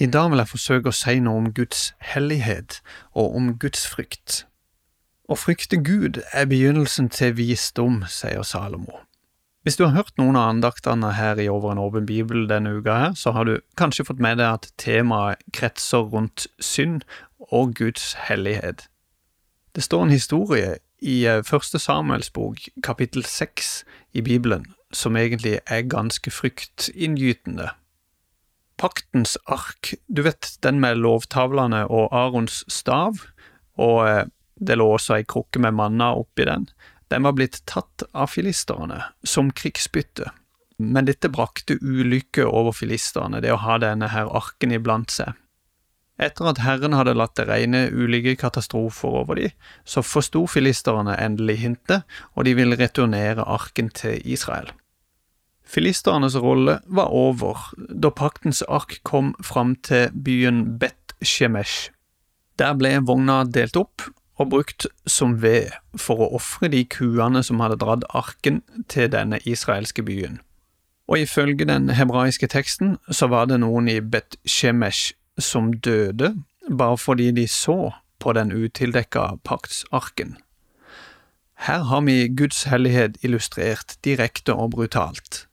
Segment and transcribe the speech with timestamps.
[0.00, 2.78] I dag vil jeg forsøke å si noe om Guds hellighet
[3.12, 4.46] og om Guds frykt.
[5.28, 9.02] Å frykte Gud er begynnelsen til visdom, sier Salomo.
[9.60, 12.94] Hvis du har hørt noen av andaktene her i Over en åpen bibel denne uka,
[12.96, 17.04] her, så har du kanskje fått med deg at temaet kretser rundt synd
[17.50, 18.86] og Guds hellighet.
[19.76, 23.82] Det står en historie i eh, Første Samuels bok, kapittel seks
[24.16, 24.64] i Bibelen,
[24.96, 27.68] som egentlig er ganske fryktinngytende.
[28.80, 33.20] Paktens ark, du vet den med lovtavlene og Arons stav,
[33.76, 34.24] og eh,
[34.56, 36.66] det lå også ei krukke med manna oppi den,
[37.10, 40.30] den var blitt tatt av filisterne som krigsbytte.
[40.80, 45.34] Men dette brakte ulykke over filisterne, det å ha denne her arken iblant seg.
[46.20, 49.52] Etter at Herren hadde latt det regne ulike katastrofer over dem,
[49.84, 52.04] så forsto filisterne endelig hintet,
[52.36, 54.72] og de ville returnere arken til Israel.
[55.70, 61.92] Filisternes rolle var over da paktens ark kom fram til byen Bet Shemesh.
[62.58, 64.02] Der ble vogna delt opp
[64.40, 69.38] og brukt som ved for å ofre de kuene som hadde dratt arken til denne
[69.46, 70.40] israelske byen.
[71.06, 76.32] Og ifølge den hebraiske teksten så var det noen i Bet Shemesh som døde
[76.66, 80.34] bare fordi de så på den utildekka paktsarken.
[81.60, 85.44] Her har vi Guds hellighet illustrert direkte og brutalt.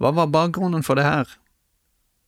[0.00, 1.30] Hva var bakgrunnen for det her?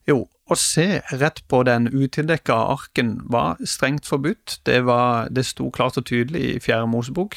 [0.08, 5.68] Jo, å se rett på den utildekka arken var strengt forbudt, det, var, det sto
[5.74, 7.36] klart og tydelig i Fjerde Mosebok.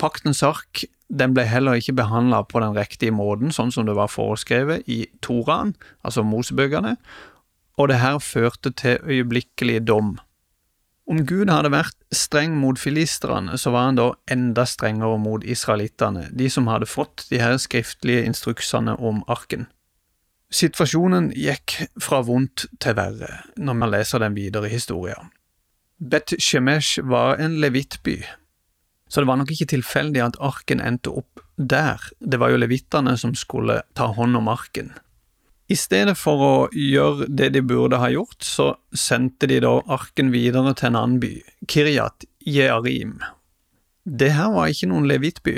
[0.00, 4.08] Paktens ark den ble heller ikke behandla på den riktige måten, sånn som det var
[4.08, 6.96] foreskrevet i Toraen, altså Mosebøkene,
[7.76, 10.14] og det her førte til øyeblikkelig dom.
[11.04, 16.30] Om Gud hadde vært streng mot filisterne, så var han da enda strengere mot israelittene,
[16.32, 19.66] de som hadde fått de her skriftlige instruksene om arken.
[20.54, 25.28] Situasjonen gikk fra vondt til verre når man leser den videre historien.
[26.00, 28.22] Bet Shemesh var en levittby,
[29.08, 33.12] så det var nok ikke tilfeldig at arken endte opp der, det var jo levittene
[33.20, 34.90] som skulle ta hånd om arken.
[35.64, 40.28] I stedet for å gjøre det de burde ha gjort, så sendte de da arken
[40.34, 41.38] videre til en annen by,
[41.70, 43.16] Kiryat Jearim.
[44.04, 45.56] Det her var ikke noen levitby,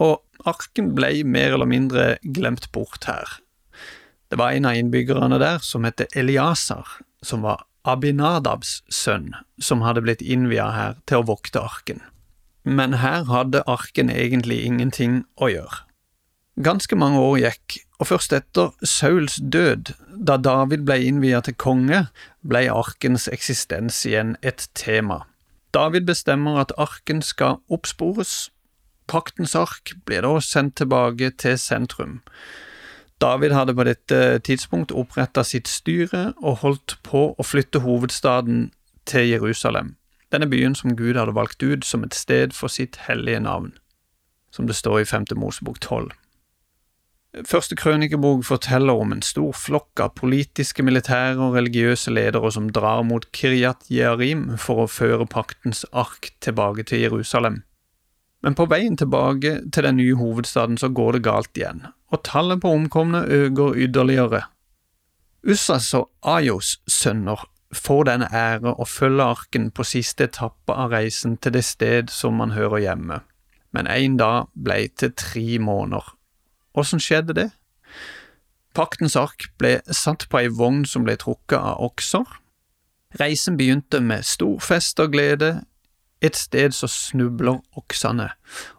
[0.00, 3.36] og arken ble mer eller mindre glemt bort her.
[4.32, 6.88] Det var en av innbyggerne der som het Eliasar,
[7.20, 12.00] som var Abinadabs sønn, som hadde blitt innvia her til å vokte arken.
[12.64, 15.84] Men her hadde arken egentlig ingenting å gjøre.
[16.60, 19.92] Ganske mange år gikk, og først etter Sauls død,
[20.26, 22.06] da David ble innviet til konge,
[22.40, 25.26] ble arkens eksistens igjen et tema.
[25.76, 28.48] David bestemmer at arken skal oppspores.
[29.06, 32.20] Paktens ark blir da sendt tilbake til sentrum.
[33.20, 38.70] David hadde på dette tidspunkt oppretta sitt styre og holdt på å flytte hovedstaden
[39.04, 39.96] til Jerusalem,
[40.32, 43.74] denne byen som Gud hadde valgt ut som et sted for sitt hellige navn,
[44.50, 45.34] som det står i 5.
[45.36, 46.19] Mosebok 12.
[47.30, 53.04] Første krønikebok forteller om en stor flokk av politiske, militære og religiøse ledere som drar
[53.06, 57.60] mot Kiryat Jearim for å føre paktens ark tilbake til Jerusalem.
[58.42, 62.64] Men på veien tilbake til den nye hovedstaden så går det galt igjen, og tallet
[62.64, 64.44] på omkomne øker ytterligere.
[65.46, 71.38] Ussas og Ayos sønner får den ære å følge arken på siste etappe av reisen
[71.38, 73.22] til det sted som man hører hjemme,
[73.70, 76.16] men en dag ble til tre måneder
[76.74, 77.48] Åssen skjedde det?
[78.74, 82.26] Paktens ark ble satt på ei vogn som ble trukket av okser.
[83.18, 85.64] Reisen begynte med stor fest og glede.
[86.22, 88.28] Et sted så snubler oksene,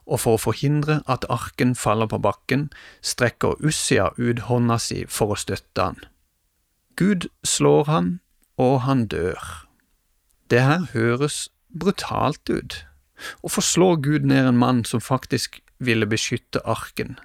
[0.05, 2.67] og for å forhindre at arken faller på bakken,
[3.01, 5.97] strekker Ussia ut hånda si for å støtte han.
[6.95, 8.11] Gud slår han,
[8.61, 9.41] og han dør.
[10.53, 12.85] Det her høres brutalt ut.
[13.41, 17.17] Hvorfor slår Gud ned en mann som faktisk ville beskytte arken?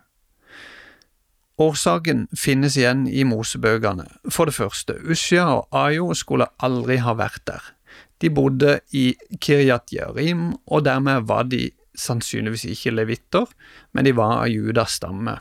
[1.58, 4.04] Årsaken finnes igjen i mosebøkene.
[4.28, 7.72] For det første, Usja og Ayo skulle aldri ha vært der.
[8.20, 13.48] De bodde i Kiryat Jerim, og dermed var de sannsynligvis ikke levitter,
[13.92, 15.38] men de var av Judas stamme.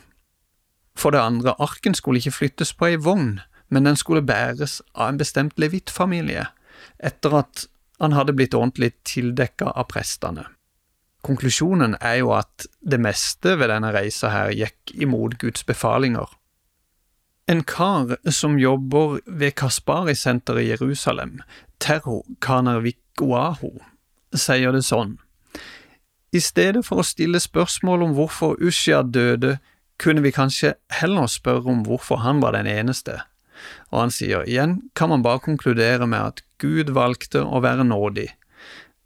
[0.96, 5.12] For det andre, arken skulle ikke flyttes på ei vogn, men den skulle bæres av
[5.12, 6.46] en bestemt levittfamilie,
[6.96, 7.66] etter at
[8.00, 10.46] han hadde blitt ordentlig tildekka av prestene.
[11.26, 16.30] Konklusjonen er jo at det meste ved denne reisa her gikk imot Guds befalinger.
[17.50, 21.40] En kar som jobber ved Kaspari-senteret i Jerusalem,
[21.82, 23.70] Terho Kanervikoaho,
[24.34, 25.16] sier det sånn.
[26.34, 29.58] I stedet for å stille spørsmål om hvorfor Ushia døde,
[29.96, 33.22] kunne vi kanskje heller spørre om hvorfor han var den eneste.
[33.90, 38.28] og han sier igjen kan man bare konkludere med at Gud valgte å være nådig.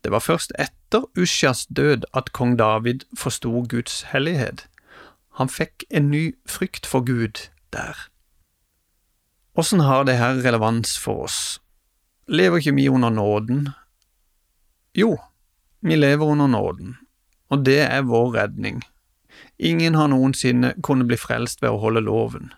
[0.05, 4.67] Det var først etter Usjas død at kong David forsto Guds hellighet.
[5.39, 7.97] Han fikk en ny frykt for Gud der.
[9.55, 11.61] Åssen har det her relevans for oss?
[12.29, 13.69] Lever ikke vi under nåden?
[14.95, 15.19] Jo,
[15.81, 16.97] vi lever under nåden,
[17.49, 18.83] og det er vår redning.
[19.59, 22.53] Ingen har noensinne kunnet bli frelst ved å holde loven.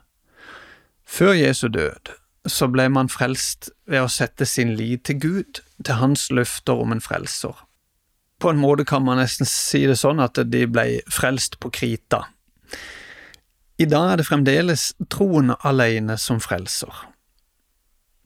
[1.04, 2.12] Før Jesu død
[2.46, 6.94] så ble man frelst ved å sette sin lit til Gud, til hans løfter om
[6.94, 7.54] en frelser.
[8.42, 12.24] På en måte kan man nesten si det sånn at de ble frelst på krita.
[13.78, 16.92] I dag er det fremdeles troen alene som frelser.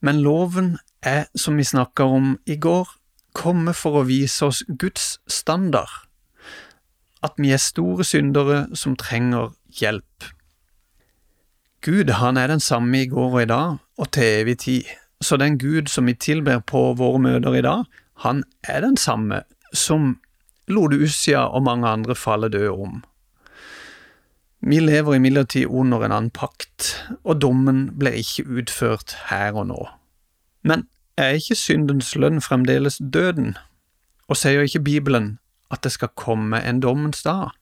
[0.05, 2.89] Men loven er, som vi snakka om i går,
[3.37, 5.91] kommet for å vise oss Guds standard,
[7.25, 10.29] at vi er store syndere som trenger hjelp.
[11.85, 14.89] Gud han er den samme i går og i dag, og til evig tid.
[15.21, 17.85] Så den Gud som vi tilber på våre møter i dag,
[18.25, 19.43] han er den samme
[19.73, 20.17] som
[20.69, 23.05] Lodusia og mange andre faller døde om.
[24.61, 29.83] Vi lever imidlertid under en annen pakt, og dommen ble ikke utført her og nå.
[30.67, 30.87] Men
[31.17, 33.55] er ikke syndens lønn fremdeles døden,
[34.29, 35.37] og sier ikke Bibelen
[35.71, 37.55] at det skal komme en dommens dag?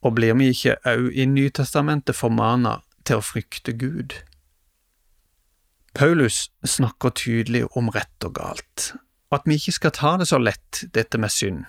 [0.00, 4.16] Og blir vi ikke òg i Nytestamentet formana til å frykte Gud?
[5.94, 8.92] Paulus snakker tydelig om rett og galt,
[9.34, 11.64] at vi ikke skal ta det så lett, dette med synd.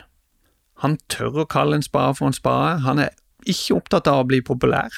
[0.81, 3.15] Han tør å kalle en spade for en spade, han er
[3.50, 4.94] ikke opptatt av å bli populær.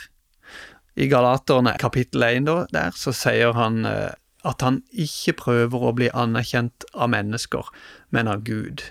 [1.00, 4.12] I Galaterne kapittel 1 der, så sier han eh,
[4.44, 7.72] at han ikke prøver å bli anerkjent av mennesker,
[8.12, 8.84] men av Gud.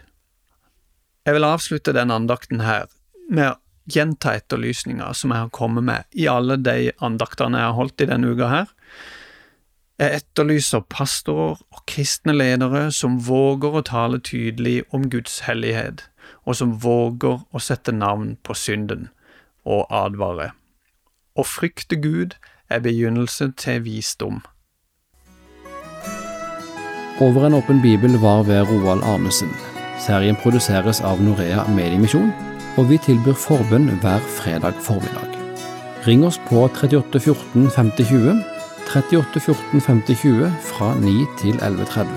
[1.23, 2.89] Jeg vil avslutte den andakten her
[3.31, 3.59] med å
[3.93, 8.09] gjenta etterlysninga som jeg har kommet med i alle de andaktene jeg har holdt i
[8.11, 8.73] denne uka her.
[10.03, 16.09] Jeg etterlyser pastorer og kristne ledere som våger å tale tydelig om Guds hellighet,
[16.43, 19.13] og som våger å sette navn på synden
[19.63, 20.49] og advare.
[21.39, 22.35] Å frykte Gud
[22.67, 24.41] er begynnelse til visdom.
[27.23, 29.53] Over en åpen bibel var ved Roald Arnesen.
[30.03, 32.33] Serien produseres av Norea Mediemisjon,
[32.75, 35.39] og vi tilbyr forbønn hver fredag formiddag.
[36.09, 38.52] Ring oss på 38 14 50 20
[38.93, 42.09] 38 14 50 20 fra 9 til 11.30,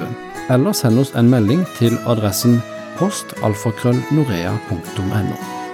[0.53, 2.61] eller send oss en melding til adressen
[2.99, 5.64] postalfakrøllnorea.no.